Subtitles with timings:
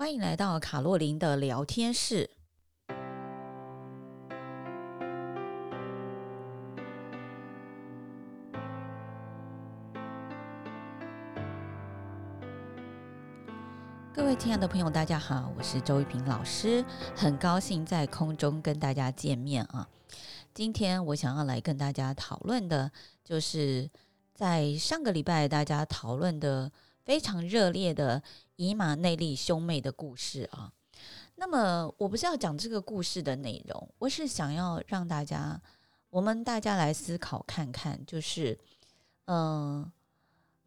[0.00, 2.30] 欢迎来到卡洛琳的聊天室。
[14.14, 16.82] 各位亲爱的朋友，大家好，我是周玉萍老师，
[17.14, 19.86] 很高兴在空中跟大家见面啊。
[20.54, 22.90] 今天我想要来跟大家讨论的，
[23.22, 23.90] 就是
[24.32, 26.72] 在上个礼拜大家讨论的
[27.04, 28.22] 非常热烈的。
[28.56, 30.70] 以马内利兄妹的故事啊，
[31.36, 35.58] 那么我不是要讲这个故事的内容，我是想要让大家，
[36.10, 38.58] 我们大家来思考看看，就是，
[39.24, 39.90] 嗯、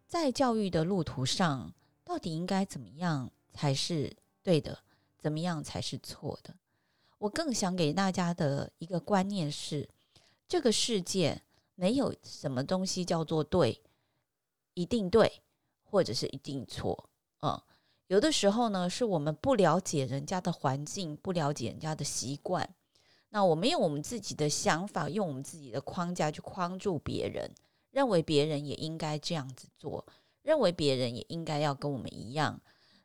[0.07, 1.71] 在教育的路途上，
[2.03, 4.79] 到底应该怎么样才是对的，
[5.19, 6.55] 怎么样才是错的？
[7.19, 9.87] 我更想给大家的一个观念是，
[10.47, 11.43] 这个世界
[11.75, 13.83] 没有什么东西叫做对，
[14.73, 15.43] 一定对，
[15.93, 17.07] 或者是一定错，
[17.43, 17.61] 嗯。
[18.07, 22.67] 有的时候呢，是我们不了解人家的环境，不了解人家的习惯，
[23.29, 27.49] 那我们用我们自己的想法，用我们自己的框架去框住别人，
[27.91, 30.05] 认为别人也应该这样子做，
[30.41, 32.59] 认为别人也应该要跟我们一样，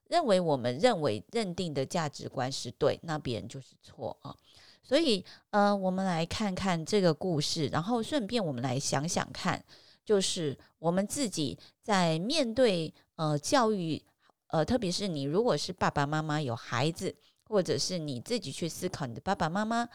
[0.08, 4.34] 认为我们认为认定的价值观是对，那别人就是错啊。
[4.82, 9.62] 所以，呃，我们来看看这个故事，然后顺便我们来想想看，
[10.08, 14.02] 就是我们自己在面对呃教育。
[14.46, 17.14] 呃，特别是你如果是爸爸妈妈有孩子，
[17.44, 19.86] 或者是你自己去思考你的爸爸妈妈，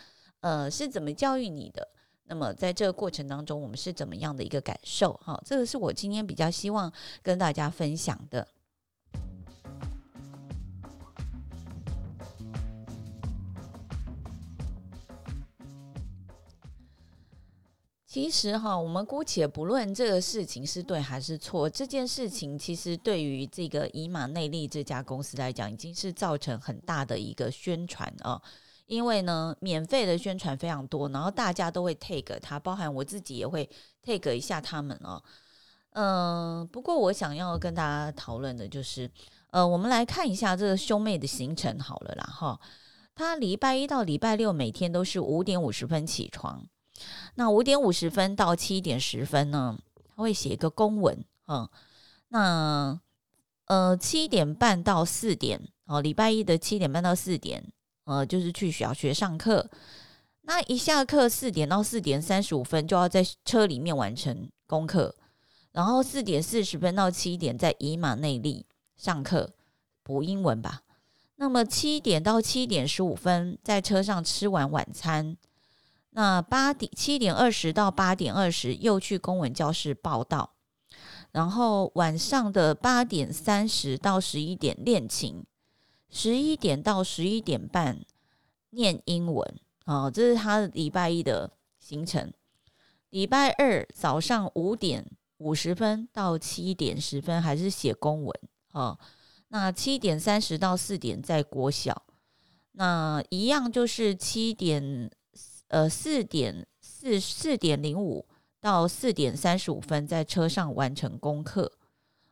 [0.41, 1.87] 呃，是怎么教育你的？
[2.25, 5.13] 那么在这个过程当中，我们是怎么样的一个感受？
[5.23, 8.47] 哈，这个是我今天比较希望跟大家分享的。
[18.13, 28.39] 其实哈，我们姑且不论这个事情是对还是错，这件事情其实对于这个以马内利这家公司来讲，已经是造成很大的一个宣传啊。
[28.85, 33.67] 因为呢，免费的宣传非常多，然后大家都会 take 它，包含我自己也会
[34.03, 35.19] take 一下他们哦。
[35.93, 39.09] 嗯，不过我想要跟大家讨论的就是，
[39.49, 42.61] 呃，我们来看一下这个兄妹的行程好了啦哈。
[43.15, 46.63] 他礼拜一到礼拜六每天都是五点五十分起床。
[47.35, 49.77] 那五点五十分到七点十分呢，
[50.15, 51.67] 他会写一个公文，嗯，
[52.29, 52.99] 那
[53.65, 57.71] 呃七点半到四点哦，礼拜一的七点半到四点，
[58.03, 59.69] 呃，就是去小学上课。
[60.41, 65.15] 那一下课四点到四点三十五分就要在车里面完成功课，
[65.71, 68.65] 然后四点四十分到七点在以马内利
[68.95, 69.53] 上课
[70.03, 70.83] 补英文吧。
[71.37, 75.35] 那么七点到七点十五分在车上吃完晚餐。
[76.15, 80.53] 那八点七点二十到八点二十又去公文教室报到，
[81.31, 85.43] 然后晚上的八点三十到十一点练琴，
[86.11, 88.05] 十一点到十一点半
[88.69, 89.59] 念英文。
[89.85, 92.31] 哦，这是他礼拜一的行程。
[93.09, 95.03] 礼拜二早上五点
[95.39, 98.39] 五十分到七点十分还是写公文。
[98.71, 98.99] 哦，
[99.47, 102.03] 那七点三十到四点在国小，
[102.73, 105.09] 那一样就是七点。
[105.73, 108.27] 呃，四点四四点零五
[108.61, 111.71] 到四点三十五分在车上完成功课，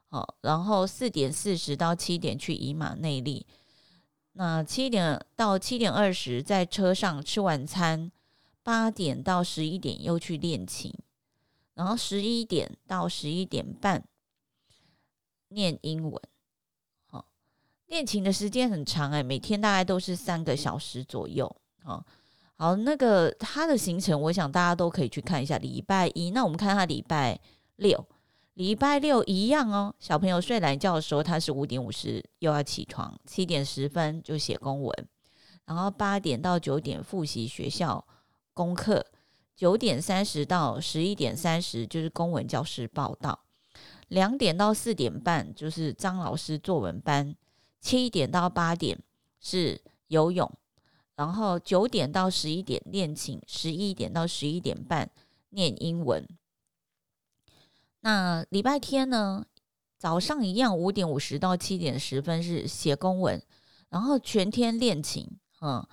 [0.10, 3.48] 好，然后四点四十到七点去以马内利，
[4.34, 8.12] 那七点到七点二十在车上吃晚餐，
[8.62, 10.94] 八点到十一点又去练琴，
[11.74, 14.08] 然后十一点到十一点半
[15.48, 16.22] 念英文，
[17.08, 17.26] 好，
[17.88, 22.06] 练琴的时间很长哎，每天大概都是三个小时左右，好。
[22.62, 25.58] 好，那个他的行程，我想大家都可以去看一下。
[25.58, 27.40] 礼拜一，那我们看他礼拜
[27.78, 28.06] 六，
[28.54, 29.92] 礼拜六一样哦。
[29.98, 35.08] 小朋友睡懒觉的时候，他是五点五十又要起床，七点十分就写公文，
[35.66, 38.06] 然后八点到九点复习学校
[38.54, 39.04] 功课，
[39.56, 43.40] 九点三十到十一点三十就是公文教室报道，
[44.10, 47.36] 两点到四点半就是张老师作文班，
[47.80, 49.00] 七点到八点
[49.40, 50.48] 是游泳。
[51.22, 55.08] 然后九点到十一点练琴，十一点到十一点半
[55.50, 56.28] 念英文。
[58.00, 59.46] 那礼拜天呢？
[60.00, 63.40] 早上一样，五点五十到七点十分是写公文，
[63.90, 65.30] 然后全天练琴。
[65.62, 65.88] 嗯，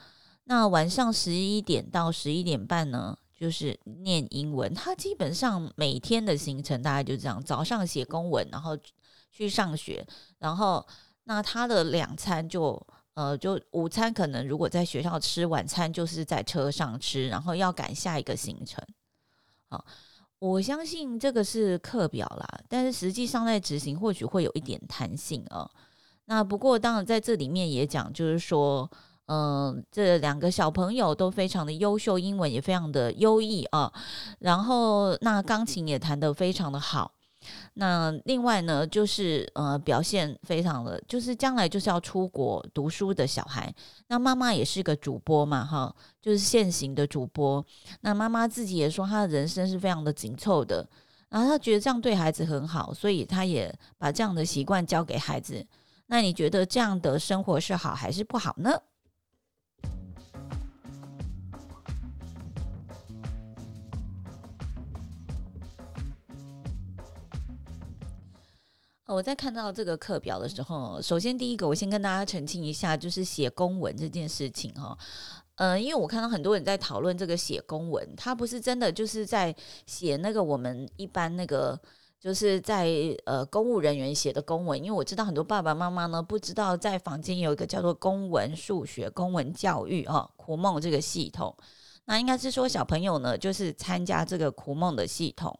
[0.44, 4.72] 那晚上十一点到十一点半呢，就是念英文。
[4.72, 8.74] 他基本上每天的行程大概就这样：早上写公文，然后
[9.30, 10.06] 去上学，
[10.38, 10.86] 然后
[11.24, 12.82] 那他的两餐就。
[13.18, 18.80] 呃，就午餐可能如果在学校吃，晚餐就是在车上吃，然后要赶下一个行程。
[19.68, 19.84] 好，
[20.38, 25.68] 我相信这个是课表啦，但是实际上在执行或许会有一点弹性哦。
[26.26, 28.88] 那不过当然在这里面也讲，就是说，
[29.26, 33.92] 嗯、这两个小朋友都非常的优秀，英文也非常的优异啊。
[34.38, 37.10] 然后那钢琴也弹得非常的好。
[37.74, 43.72] 那另外呢，就是呃，表现非常的，就是将来就是要出国读书的小孩。
[44.08, 47.64] 那妈妈也是个主播嘛，哈，就是现行的主播。
[48.00, 50.88] 那妈妈自己也说，她的人生是非常的紧凑的，
[51.28, 55.64] 然后她觉得这样对孩子很好，所以她也把这样的习惯教给孩子。
[56.06, 58.70] 那你觉得这样的生活是好还是不好呢？
[69.14, 74.96] 我在看到这个课表的时候，首先第一个，我先跟大家澄清一下，就是写公文这件事情哈，
[75.56, 79.54] 嗯，因为我看到很多人在讨论这个写公文，他不是真的就是在
[79.86, 81.80] 写那个我们一般那个
[82.20, 82.86] 就是在
[83.24, 91.56] 呃公务人员写的公文，因为我知道很多爸爸妈妈呢不知道在房间有一个叫做公文数学、公文教育啊，苦梦这个系统，
[92.04, 95.58] 那应该是说小朋友呢就是参加这个苦梦的系统，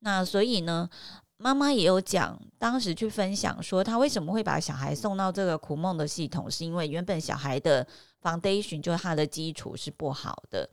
[0.00, 0.90] 那所以呢。
[1.38, 7.86] 妈妈也有讲，当时去分享说，他为什么会把小孩送到这个苦梦的系统，是因为原本小孩的
[8.20, 10.68] foundation 就是他的基础是不好的。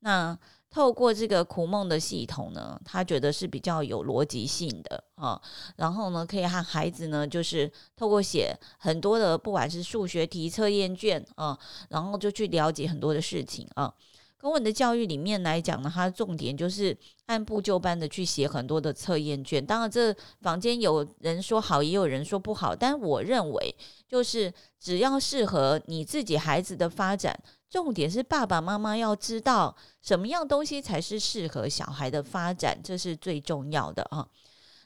[0.00, 0.36] 那
[0.70, 5.40] 透过这个苦梦的系统呢，他觉得是比较有逻辑性的啊，
[5.76, 11.56] 然后呢，可以和孩子呢，就是透过写很多的，不管是数学题、测验卷啊，
[11.90, 13.94] 然后就去了解很多的事情啊。
[14.40, 16.96] 公文的教育里面来讲呢，它重点就是
[17.26, 19.64] 按部就班的去写很多的测验卷。
[19.64, 22.74] 当然，这房间有人说好，也有人说不好。
[22.74, 23.74] 但我认为，
[24.06, 27.36] 就是只要适合你自己孩子的发展，
[27.68, 34.28] 重点是爸爸妈妈要知道什么样东西才是适合小孩的发展，这是最重要的啊。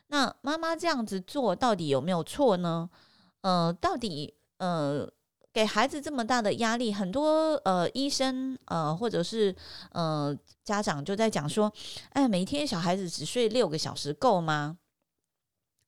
[0.07, 2.89] 那妈妈这样子做到底有没有错呢？
[3.43, 5.13] 呃，到底呃。
[5.53, 9.55] 给孩子这么大的压力，很多呃医生呃或者是
[9.93, 11.71] 呃家长就在讲说，
[12.11, 14.79] 哎，每天小孩子只睡六个小时够吗？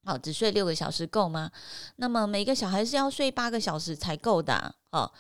[0.04, 1.50] 好，只睡六个小时够吗？
[1.96, 4.74] 那么每个小孩是要睡八个小时才够的啊。
[4.90, 5.12] 哦，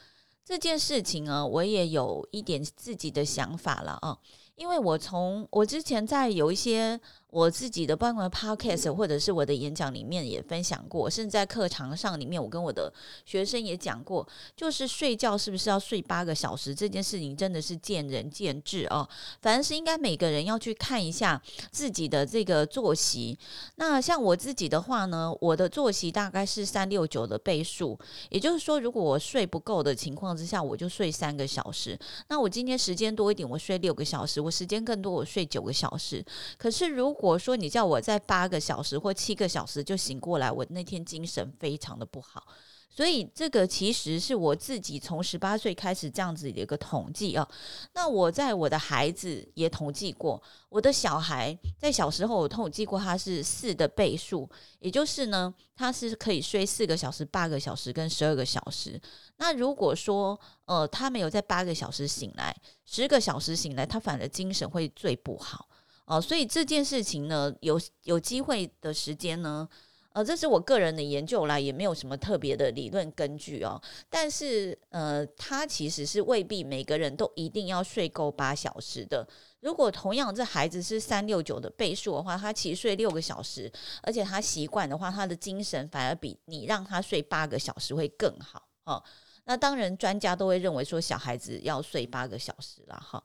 [0.44, 4.18] 这件事情啊，我也有一点自己的想法了啊，
[4.56, 7.00] 因为我从我之前在有一些。
[7.34, 12.92] 我自己的包括 podcast 或者是我的演讲里面也分享过，甚至在课堂上里面，我跟我的
[13.26, 14.24] 学生也讲过，
[14.56, 19.08] 就是睡觉是不是要睡八个小时这件事情，真的是见仁见智哦。
[19.42, 21.42] 反正是应该每个人要去看一下
[21.72, 23.36] 自己的这个作息。
[23.74, 27.98] 那像我自己的话呢，我的作息大概是三六九的倍数，
[28.30, 31.98] 也就是说，如果我睡不够的情况之下，我就睡三个小时。
[32.28, 36.24] 那我今天时间多一点，我睡六个小时；我时间更多，我睡九个小时。
[36.56, 42.46] 可是如果我说你叫我在八个小时或七个小时就醒过来，我那天精神非常的不好，
[42.90, 47.48] 所以这个其实是我自己从十八岁开始这样子的一个统计啊。
[47.94, 54.48] 那我在我的孩子也统计过，我的小孩在小时候我统计过，他是四的倍数，
[54.80, 59.00] 也就是呢，他是可以睡四个小时、八个小时跟十二个小时。
[59.38, 62.54] 那如果说呃他没有在八个小时醒来，
[62.84, 65.68] 十个小时醒来，他反而精神会最不好。
[66.06, 69.66] 哦，所以这件事情呢，有有机会的时间呢，
[70.12, 73.80] 呃，这是我个人的研究啦，也没有什么特别的理论根据哦。
[74.10, 79.26] 但是，呃，他其实是未必每个人都一定要睡够八小时的。
[79.60, 88.68] 如果同样这孩子是三六九的倍数的话，他其实睡六个小时，而且他习惯的话，他的精神反而比你让他睡八个小时会更好。
[88.84, 89.02] 哦，
[89.46, 92.94] 那当然，专家都会认为说小孩子要睡八个小时了。
[92.94, 93.24] 哈，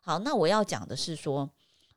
[0.00, 1.50] 好，那我要讲的是说。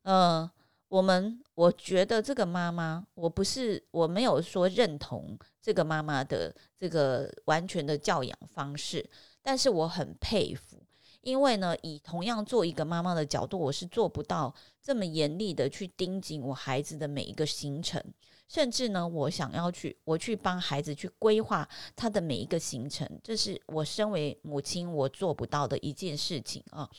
[0.08, 0.50] 呃，
[0.88, 9.06] 我们我觉得这个妈妈，我不是我没有说认同这个妈妈的这个完全的教养方式，
[9.42, 10.82] 但是我很佩服，
[11.20, 18.02] 因为呢，以同样做一个妈妈的角度，我是做不到这么严厉的去盯紧我孩子的每一个行程，
[18.48, 26.90] 甚至呢，我想要去我去帮孩子去规划他的每一个行程，这是我身为母亲我做不到的一件事情啊。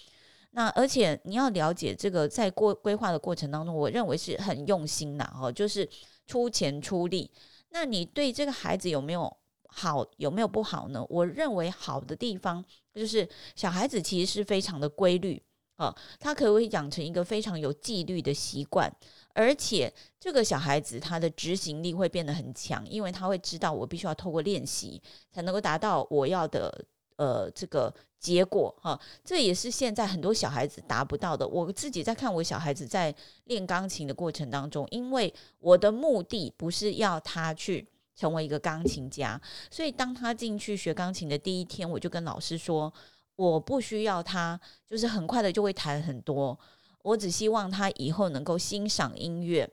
[0.59, 5.89] 那而且你要了解这个在过规划的过程当中，我认为是很用心的哦，就是
[6.27, 7.31] 出钱出力。
[7.69, 9.33] 那你对这个孩子有没有
[9.69, 11.07] 好，有没有不好呢？
[11.09, 15.41] 我认为好的地方就是小孩子其实是非常的规律
[15.77, 18.93] 啊，他可以养成一个非常有纪律的习惯，
[19.35, 25.01] 而且这个小孩子他的执行力会变得很强，因为他会知道我必须要透过练习
[25.31, 26.85] 才能够达到我要的。
[27.19, 31.47] 呃，这个结果哈，这也是现在很多小孩子达不到的。
[31.47, 39.41] 我自己在看我小孩子在练钢琴的过程当中，因为我的目的不是要他去成为一个钢琴家。
[39.71, 42.93] 所以当他进去学钢琴的第一天，我就跟老师说，
[43.37, 46.59] 我不需要他，就是很快的就会弹很多。
[47.03, 49.71] 我只希望他以后能够欣赏音乐，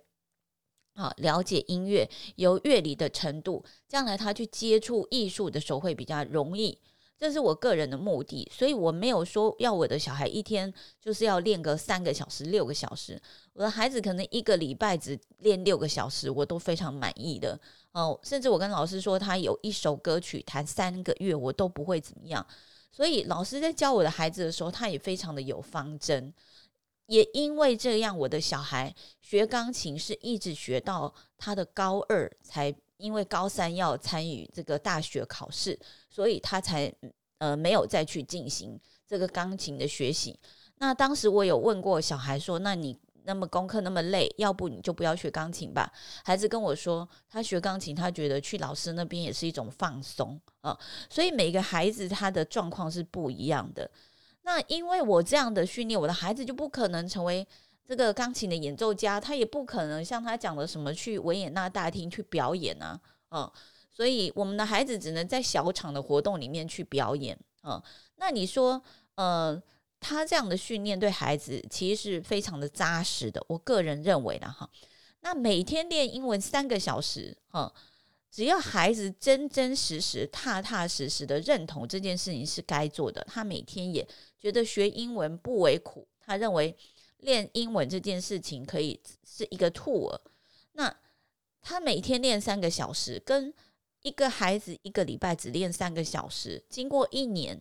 [0.94, 6.78] 好了解音乐，有乐理的程度，将来他去接触艺术的时候会比较容易。
[7.17, 13.19] 这是我个人的目的，所以我没有说要我的小孩一天就是要练个三个小时、六个小时。
[13.53, 17.57] 我的孩子可能一个礼拜只练六个小时，我都非常满意的
[17.93, 18.19] 哦。
[18.22, 22.45] 甚至我跟老师说，他有一首歌曲弹三个月，我都不会怎么样。
[22.91, 26.34] 所以老师在教我的孩子的时候，他也非常的有方针。
[27.05, 32.75] 也因为这样，我的小孩学钢琴是一直学到他的高二才。
[32.98, 35.78] 因为高三要参与这个大学考试，
[36.10, 36.94] 所以他才
[37.38, 40.40] 呃没有再去进行这个钢琴的学习。
[40.78, 45.92] 那当时我有问过小孩说：“那你那么功课那么累，要不你就不要学钢琴吧？”
[46.24, 50.78] 孩子跟我说，他学钢琴，他觉得去老师那边也是一种放松啊。
[51.10, 53.90] 所以每个孩子他的状况是不一样的。
[54.44, 57.46] 那因为我这样的训练，我的孩子就不可能成为。
[57.88, 63.00] 这个钢琴的演奏家，他也不可能像他讲的什么去维也纳大厅去表演啊，
[63.30, 63.51] 嗯，
[63.92, 67.80] 所以我们的孩子只能在小场的活动里面去表演，嗯，
[68.15, 68.82] 那你说，
[69.13, 69.62] 呃，
[70.00, 74.68] 他这样的训练对孩子其实是非常的扎实的，我个人认为的哈。
[75.20, 77.72] 那每天练英文三个小时，嗯，
[78.32, 84.08] 只要孩子真真实实、踏踏实实的认同这件事情是该做的，他每天也
[84.39, 86.75] 觉得学英文不为苦，他认为。
[87.25, 90.17] 练英文这件事情可以是一个 tour，
[90.74, 90.96] 那
[91.62, 93.53] 他每天练三个小时，跟
[94.03, 97.60] 一个孩子一个礼拜只练三个小时，经过一年，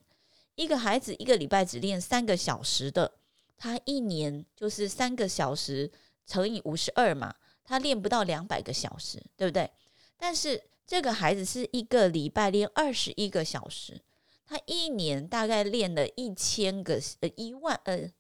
[0.55, 3.15] 一个孩子一个礼拜只练三个小时的，
[3.57, 5.91] 他一年就是三个小时
[6.27, 9.71] 乘以五十二嘛，他练不到两百个小时，对不对？
[10.17, 14.01] 但是这个孩子是一个礼拜练二十一个小时，
[14.47, 18.11] 他一年大概练了一千个呃一万呃。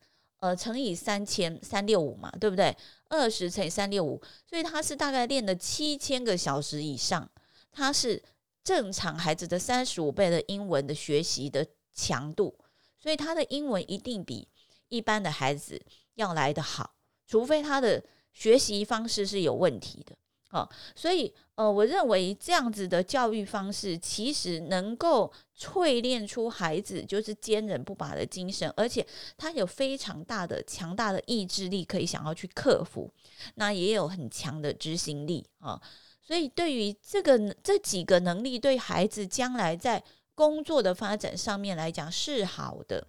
[0.44, 2.76] 呃，乘以三千三六五嘛，对不对？
[3.08, 7.26] 二十乘以三六五，所以他是大概练了七千个小时以上。
[7.72, 8.22] 他是
[8.62, 12.54] 正常孩子的三十五倍的英文的学习的强度，
[12.98, 14.46] 所以他的英文一定比
[14.88, 15.80] 一般的孩子
[16.16, 16.94] 要来得好，
[17.26, 20.14] 除非他的学习方式是有问题的。
[20.54, 29.04] 哦，所以呃，我认为这样子的教育方式其实能够淬炼出孩子就是坚韧不拔的精神，而且
[29.36, 33.10] 他有非常大的强大的意志力，可以想要去克服，
[33.56, 35.80] 那也有很强的执行力啊，
[36.22, 40.00] 所以对于这个这几个能力，对孩子将来在
[40.36, 43.04] 工作的发展上面来讲是好的。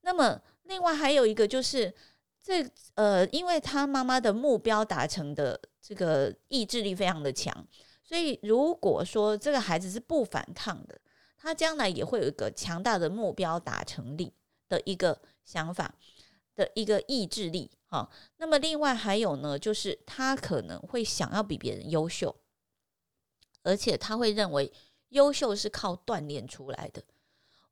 [0.00, 1.92] 那么另外还有一个就是。
[2.50, 7.64] 这呃，因为他妈妈的目标达成的这个意志力非常的强，
[8.02, 11.00] 所以如果说这个孩子是不反抗的，
[11.38, 14.34] 他将来也会有一个强大的目标达成力
[14.68, 15.94] 的一个想法
[16.56, 18.10] 的一个意志力哈。
[18.38, 22.34] 那么另外还有呢，就是他可能会想要比别人优秀，
[23.62, 24.72] 而且他会认为
[25.10, 27.00] 优秀是靠锻炼出来的。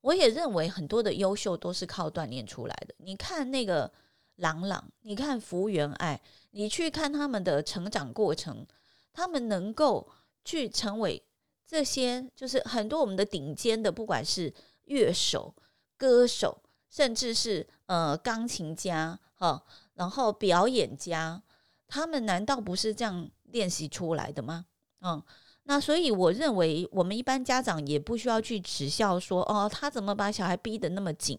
[0.03, 2.95] 我也认为很多的优秀都是靠锻炼出来的。
[2.99, 3.93] 你看那个。
[4.39, 8.67] 朗朗，你看福原爱，你去看他们的成长过程，
[9.13, 10.09] 他们能够
[10.45, 11.23] 去成为
[11.67, 14.53] 这些，就是很多我们的顶尖的，不管是
[14.85, 15.55] 乐手、
[15.97, 19.63] 歌手，甚至是呃钢琴家，哈，
[19.95, 21.43] 然后表演家，
[21.87, 24.67] 他们难道不是这样练习出来的吗？
[25.01, 25.23] 嗯，
[25.65, 31.39] 那所以我认为，我们一般家长也不需要去耻笑说，哦，他怎么把小孩逼得那么紧？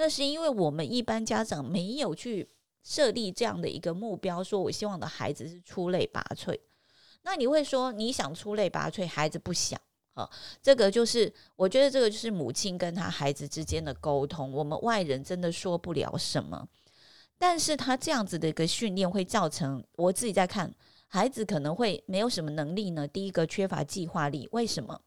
[0.00, 2.48] 那是因为我们一般家长没有去
[2.82, 6.58] 设立这样的一个目标，说我希望的孩子是出类拔萃。
[7.20, 9.78] 那你会说你想出类拔萃，孩子不想
[10.14, 10.26] 啊？
[10.62, 16.66] 这个就是我觉得这个就是母亲跟他孩子之间的沟通，我们外人真的说不了什么。
[17.36, 20.74] 但是他这样子的一个训练会造成我自己在看
[21.08, 23.06] 孩子可能会没有什么能力呢？
[23.06, 25.02] 第一个缺乏计划力，为什么？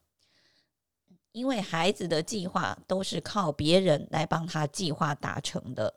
[1.34, 5.92] 因为孩子的计划都是靠别人来帮他计划达成的。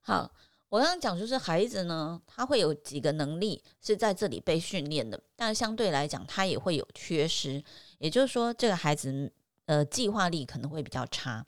[0.00, 0.30] 好，
[0.68, 7.64] 我刚刚讲就是孩子呢，他会有几个能力是在这里被训练的，但相对来讲，他也会有缺失。
[7.98, 9.32] 也就是说，这个孩子
[9.64, 11.44] 呃，计划力可能会比较差。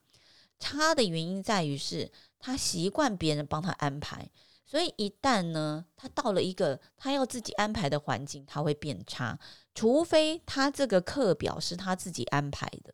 [0.58, 4.30] 差的原因在于是他习惯别人帮他安排。
[4.64, 9.38] 所以一旦呢，他到了一个他要自己安排的环境，他会变差。
[9.75, 12.92] 除非他这个课表是他自己安排的，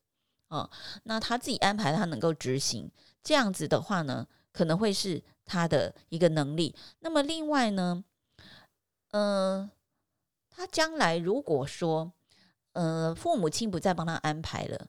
[0.48, 0.70] 哦，
[1.02, 2.88] 那他自己安排他能够执行，
[3.24, 6.76] 这样子的话呢，可能会是他的一个能力。
[7.00, 8.04] 那么另外呢，
[9.10, 9.70] 嗯、呃，
[10.50, 12.12] 他将来如果说，
[12.74, 14.86] 呃，父母亲不再帮他安排了，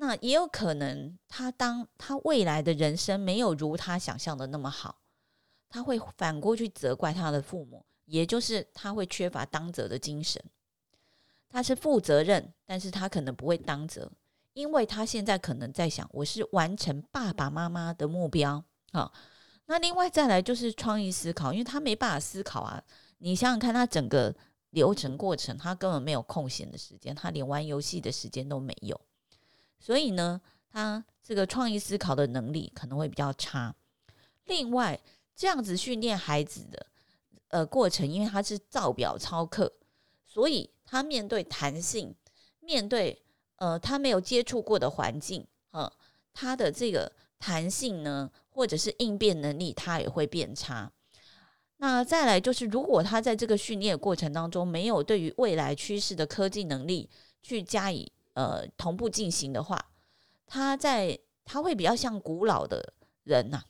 [0.00, 5.00] 那也有可能他当他未来的人生没有如他想象的那么好，
[5.68, 10.42] 他会反过去责怪他的父母，也就是他会缺乏当责的精神。
[11.48, 14.12] 他是负责任，但是他可能不会当责，
[14.52, 18.62] 因为他现在可能在想，我是完成爸爸妈妈的目标
[18.92, 19.10] 啊。
[19.66, 22.82] 那另外再来就是创意思考，因为他没办法思考啊。
[23.18, 24.34] 你想想看，他整个
[24.70, 29.00] 流程过程，他根本没有空闲的时间，他连玩游戏的时间都没有。
[29.78, 33.74] 所以呢，他这个创意思考的能力可能会比较差。
[34.46, 35.00] 另外，
[35.34, 36.86] 这样子训练孩子的
[37.48, 39.72] 呃过程，因为他是照表操课，
[40.26, 40.70] 所以。
[40.90, 42.14] 他面对弹性，
[42.60, 43.22] 面对
[43.56, 45.92] 呃他没有接触过的环境，呃，
[46.32, 50.90] 他的这个弹性呢，或者是应变能力，他也会变差。
[51.76, 57.10] 那再来就是，如果他在这个训练过程当中，没有对于未来趋势的科技能力
[57.42, 59.76] 去加以呃同步进行的话，
[60.46, 63.60] 他在他会比较像古老的人呐、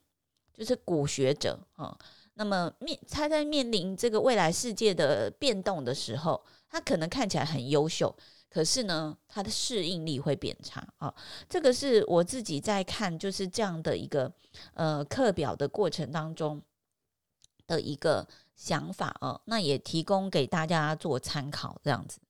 [0.53, 1.97] 就是古学者啊、
[2.35, 6.45] 那么面他在面临这个未来世界的变动的时候。
[6.71, 8.15] 他可能看起来很优秀，
[8.51, 11.15] 可是呢，他的适应力会变差啊。
[11.49, 14.31] 这个是我自己在看，就是这样的一个
[14.75, 16.61] 呃课表的过程当中
[17.67, 19.41] 的一个想法啊。
[19.47, 22.21] 那也提供给大家做参考，这样子。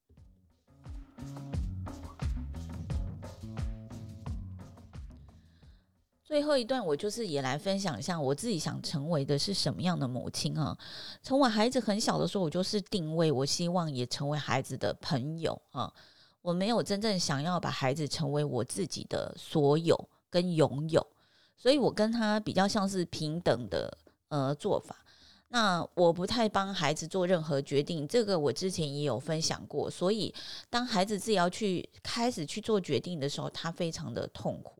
[6.28, 10.76] 最后一段，我就是也来分享一下我自己想成为的是什么样的母亲啊。
[11.22, 15.90] 从我孩子很小的时候，我就是定位，我希望也成为孩子的朋友啊。
[16.42, 21.06] 我没有真正想要把孩子成为我自己的所有跟拥有，
[21.56, 23.96] 所以我跟他比较像是平等的
[24.28, 24.96] 呃做法。
[25.48, 29.90] 那我不太帮孩子做任何决定，这个我之前也有分享过。
[29.90, 30.34] 所以
[30.68, 34.74] 当孩子自己要去开始去做决定的时候，他非常的痛苦。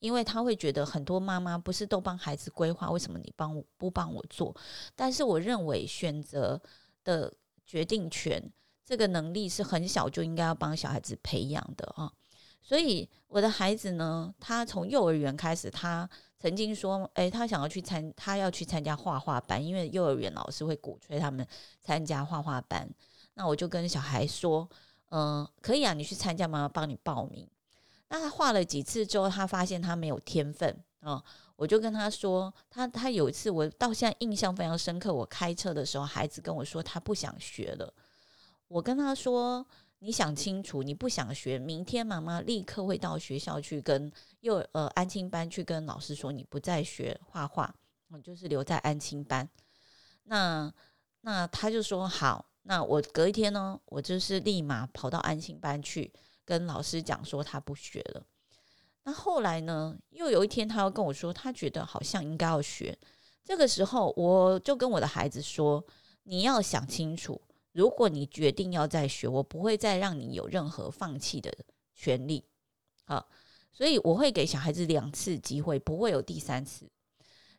[0.00, 4.54] 因为他会觉得很多妈妈不是都帮孩子规划，为什么你帮我不帮我做？
[4.94, 6.60] 但是我认为选择
[7.04, 7.32] 的
[7.66, 8.42] 决定权
[8.84, 12.12] 这个能力是很小就应该要帮小孩子培养的啊。
[12.60, 16.08] 所以我的孩子呢，他从幼儿园开始，他
[16.38, 21.46] 曾经说，诶，他想要去参，他要去参加画画班，因为幼儿园老师会鼓吹他们
[21.80, 22.88] 参加画画班。
[23.34, 24.68] 那我就跟小孩说，
[25.10, 27.48] 嗯，可以啊，你去参加，妈妈帮你报名。
[28.08, 31.22] 那他画了几次之后，他发现他没有天分啊、
[31.54, 35.14] 我就跟他说，他他有一次，我到现在印象非常深刻。
[35.14, 37.92] 我开车的时候，孩子跟我说他不想学了。
[38.66, 39.64] 我跟他说
[40.00, 47.72] ：“你想清楚，你不想学，明天妈妈立刻会到学校去跟幼呃安亲班去跟老师说，你不再学画画，
[48.10, 49.48] 我就是留在安亲班。
[50.24, 50.72] 那”
[51.22, 52.44] 那那他就说好。
[52.62, 56.12] 那我隔一天呢，我就是立马跑到安亲班去。
[56.48, 58.24] 跟老师讲说他不学了，
[59.02, 59.94] 那后来呢？
[60.08, 62.98] 又有一天，他要跟我说，他觉得好像应该要学。
[63.44, 65.84] 这个时候，我就跟我的孩子说
[66.24, 67.38] ：“你要想清楚，
[67.72, 71.52] 如果你决定要再学，我不会再让你有任何放弃的
[71.94, 72.42] 权利。”
[73.04, 73.28] 好，
[73.70, 76.88] 所以我会给小孩子两次机会，不会有第三次。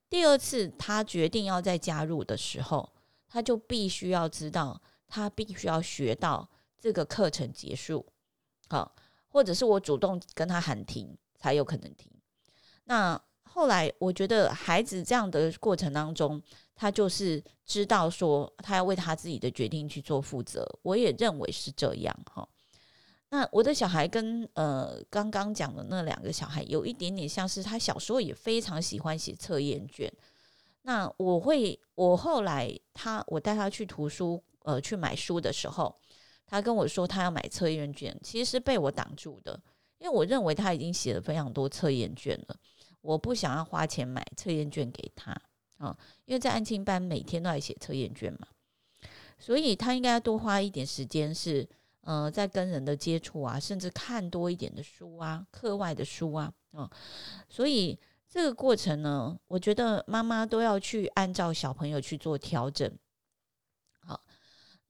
[0.10, 2.91] 第二次他决定要再加入的时候，
[3.28, 6.49] 他就必须要知道，他必须要学到
[6.80, 8.04] 这个课程结束。
[8.70, 8.96] 好，
[9.28, 12.12] 或者是我主动跟他喊停，才有可能停。
[12.86, 16.40] 那后来我觉得孩子这样的过程当中，
[16.76, 20.68] 他就是知道说他要为他自己的决定去做负责。
[20.84, 22.48] 我也认为是这样哈。
[23.30, 30.12] 那我的小孩跟呃刚刚讲的那两个小孩有一点点像是，他小时候也非常喜欢写测验卷。
[30.84, 35.96] 那我会，我后来他我带他去图书呃去买书的时候。
[36.50, 39.62] 他跟我说他要买测验卷，其实是被我挡住的，
[40.00, 42.56] 因为我认为他已经写了非常多测验卷了，
[43.02, 45.32] 我不想要花钱买测验卷给他
[45.78, 48.48] 啊，因为在安庆班每天都在写测验卷嘛，
[49.38, 51.70] 所以他应该要多花一点时间是
[52.02, 56.90] 呃在跟人的接触啊，甚至看多一点的书啊，课外的书啊，嗯，
[57.48, 57.96] 所以
[58.28, 62.92] 这个过程呢，我觉得妈妈都要去按照小朋友去做调整。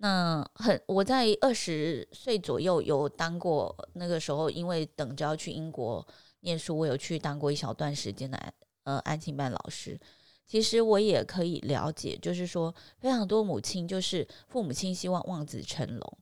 [0.02, 6.06] 那很，我在二十岁左右有当过，那个时候因为等着要去英国
[6.40, 10.00] 念书，我有去当过一小段时间的呃安亲班老师。
[10.46, 16.18] 其实我也可以了解，就是说非常多母亲就是父母亲希望望子成龙。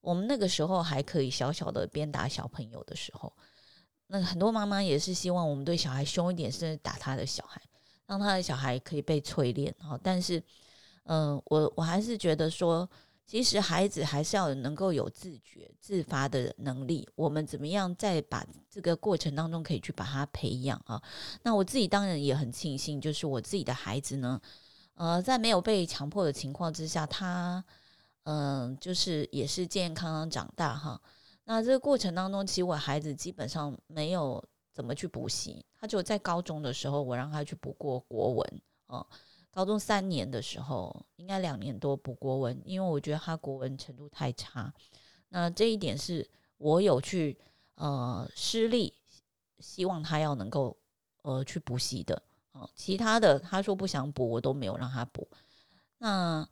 [0.00, 3.32] 我们那个时候还可以小小的鞭打小朋友的时候，
[4.08, 7.60] 那很多妈妈也是希望我们对小孩凶一点，甚至打他的小孩。
[8.06, 9.96] 让他的小孩可以被淬炼哈。
[10.02, 10.42] 但是，
[11.04, 12.88] 嗯、我我还是觉得说，
[13.30, 17.08] 其实孩子还是要能够有自觉、自发的能力。
[17.14, 21.00] 我们怎么样再把这个过程当中可以去把他培养啊？
[21.44, 24.40] 那我自己当然也很庆幸，就是我自己的孩子呢，
[24.94, 27.64] 呃，在没有被强迫的情况之下，他
[28.24, 31.00] 嗯、就是也是健健康康长大哈。
[31.44, 39.06] 那这个过程当中，其实我孩子基本上没有怎么去补习，他就在高中的时候，我让他去补过国文哦。
[39.50, 44.72] 高中三年的时候，应该两年多补国文，因为我觉得他国文程度太差。
[45.28, 47.38] 那这一点是我有去
[47.74, 48.94] 呃施力，
[49.58, 50.76] 希望他要能够
[51.22, 52.68] 呃去补习的哦。
[52.74, 55.28] 其他的他说不想补，我都没有让他补。
[55.98, 56.48] 那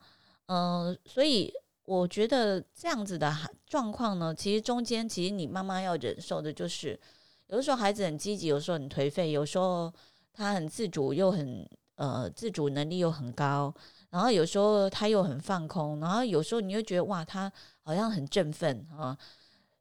[0.46, 1.52] 呃，所以。
[1.88, 3.34] 我觉得这样子的
[3.66, 7.00] 状况呢，其实中间其实你妈妈要忍受的就是，
[7.46, 9.90] 有的时候孩子很积极，有时候很颓废，有时候
[10.34, 11.66] 他很自主又很
[11.98, 13.72] 呃自主能力又很高，
[14.08, 19.16] 然后有时候他又很放空，然后有时候你又觉得哇，他好像很振奋啊，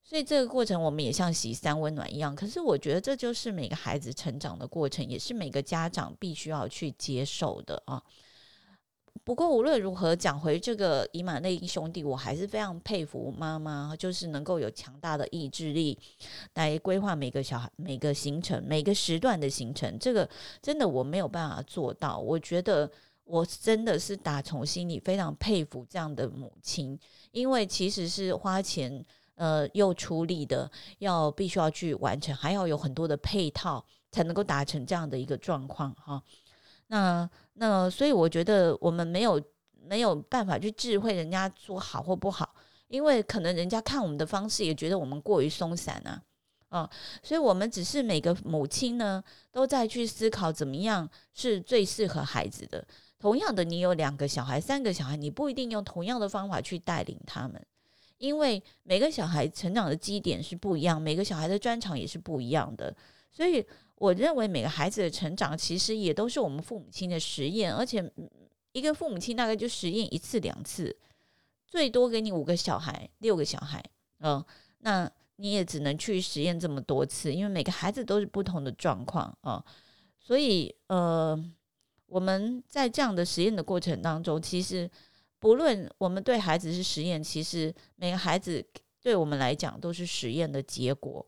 [0.03, 2.35] 所以这个过程我们也像洗三温暖一样。
[2.35, 8.03] 可是我觉得这就是每个孩子成长的过程，也是每个家长必须要去接受的啊。
[9.23, 15.97] 不过无论如何，讲回这个以马内兄弟，我还是非常佩服妈妈，就是能够有强大的意志力
[16.55, 19.97] 来规划每个小孩、每个行程、每个时段的行程。
[19.99, 20.27] 这个
[20.61, 22.17] 真的我没有办法做到。
[22.17, 22.89] 我觉得
[23.25, 26.97] 我真的是打从心里非常佩服这样的母亲，
[27.31, 36.23] 因为其实是花钱呃又出力的，要必须要去完成，还要有很多的配套才能够达成这样的一个状况哈。
[36.87, 39.41] 那那所以我觉得我们没有
[39.81, 42.55] 没有办法去智慧人家说好或不好，
[42.87, 46.21] 因为可能人家看我们的方式也觉得我们过于松散啊，
[46.69, 46.89] 啊，
[47.23, 52.85] 所以我们只是每个母亲呢都在去思考怎么样是最适合孩子的。
[53.19, 57.59] 同样的，你有两个小孩、三个小孩，你不一定用同样的方法去带领他们，
[58.19, 62.95] 因为每个小孩成长的基点是不一样，每个小孩的专长也是不一样的，
[63.37, 63.63] 所以。
[63.99, 68.07] 我认为每个孩子的成长其实也都是我们父母亲的实验，而且
[68.71, 70.95] 一个父母亲大概就实验一次两次，
[71.65, 73.83] 最多给你五个小孩、六个小孩，
[74.19, 74.45] 嗯，
[74.81, 79.65] 那你也只能去实验这么多次，因为每个孩子都是不同的状况啊，
[80.19, 81.35] 所以呃，
[82.05, 84.87] 我们在这样的实验的过程当中，其实
[85.39, 88.63] 不论我们对孩子是实验，其实每个孩子
[89.01, 91.27] 对我们来讲都是实验的结果。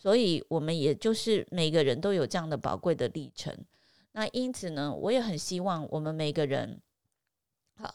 [0.00, 3.52] 所以，我们也就是每个人都有这样的宝贵的历程。
[4.12, 6.80] 那因此呢，我也很希望我们每个人，
[7.74, 7.92] 好，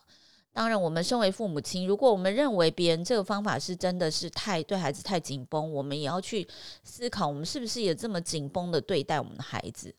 [0.52, 6.48] 当然，我们身为父母亲，如果我们认为别人这个方法是真的是太对孩子太紧绷，我们也要去
[6.84, 9.96] 思考，我们是不是也这么紧绷的对待我们的孩子？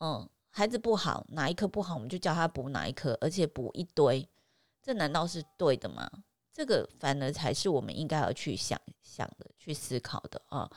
[0.00, 4.28] 嗯，孩子不好，哪一科不好，我们就叫他补哪一科，而且补一堆，
[4.82, 6.10] 这难道是对的吗？
[6.52, 10.70] 这个反而才是我们应该要去想想的、去思考的啊。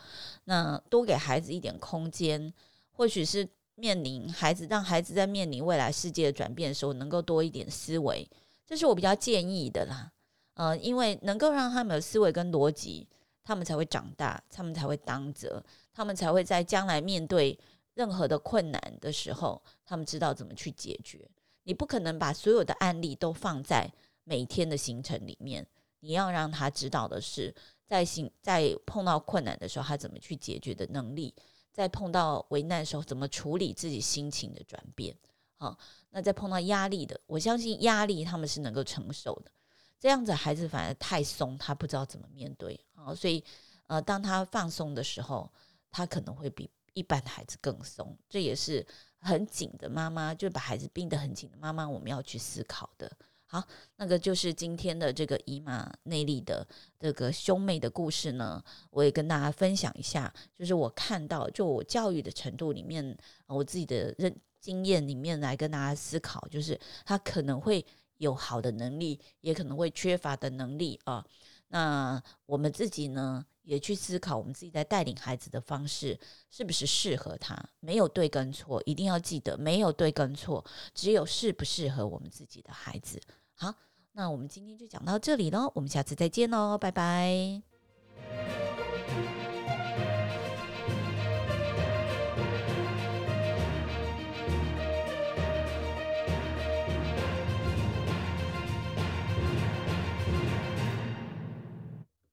[0.45, 2.53] 那多给孩子一点空间，
[2.91, 8.29] 或许是面临孩子，让孩子在面临未来世界的转变的时候，能够多一点思维，
[8.65, 10.11] 这是我比较建议的啦。
[10.53, 13.07] 呃，因为能够让他们有思维跟逻辑，
[13.43, 17.57] 他们才会长大，他们才会当责，他们才会在将来面对
[17.95, 21.27] 任何的困难的时候，他们知道怎么去解决。
[21.63, 23.91] 你不可能把所有的案例都放在
[24.23, 25.65] 每天的行程里面。
[25.99, 27.55] 你要让他知道的是，
[27.85, 31.33] 在行在碰到困难的时候，他怎么去解决的能力；
[31.71, 35.15] 在碰到危难的时候，怎么处理自己心情的转变。
[35.55, 35.77] 好，
[36.09, 39.51] 那在碰到压力的，我相信压力他们是能够承受的。
[39.97, 42.77] 这样子孩子反而太松，他不知道怎么面对。
[42.95, 43.41] 好，所以
[43.87, 45.49] 呃，当他放松的时候，
[45.89, 48.17] 他可能会比一般的孩子更松。
[48.27, 48.85] 这也是
[49.19, 53.09] 很紧的妈妈，就把孩子逼得很紧的妈妈，我们要去思考的。
[53.53, 53.63] 好，
[53.97, 56.67] 那个就是今天的这个以马内利的
[56.99, 60.33] 这个兄妹的故事呢，我也跟大家分享一下。
[60.55, 67.85] 就是我看到，就我教育的程度里面，我自己的认经验里面来跟大家思考，就是他可能会
[68.17, 71.23] 有好的能力，也可能会缺乏的能力啊。
[71.67, 77.55] 那我们自己呢，也去思考，我们自己在带领孩子的方式是不是适合他？
[77.79, 83.21] 没有对跟错，一定要记得，没有对跟错，只有适不适合我们自己的孩子。
[83.63, 83.73] 好，
[84.11, 87.61] 那我们今天就讲到这里喽，我们下次再见喽，拜拜。